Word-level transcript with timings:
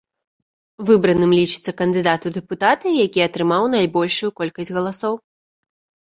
Выбраным 0.87 1.31
лічыцца 1.39 1.71
кандыдат 1.81 2.21
у 2.29 2.31
дэпутаты, 2.37 2.87
які 3.05 3.19
атрымаў 3.27 3.63
найбольшую 3.75 4.29
колькасць 4.41 4.73
галасоў. 4.79 5.13